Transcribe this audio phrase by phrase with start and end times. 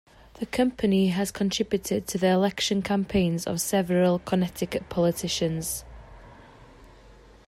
[0.39, 5.83] The company has contributed to the election campaigns of several Connecticut politicians.